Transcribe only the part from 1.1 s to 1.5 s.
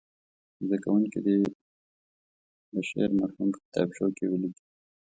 دې